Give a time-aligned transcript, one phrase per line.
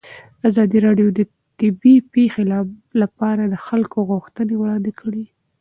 [0.49, 1.19] ازادي راډیو د
[1.59, 2.43] طبیعي پېښې
[3.01, 5.25] لپاره د خلکو غوښتنې وړاندې کړي.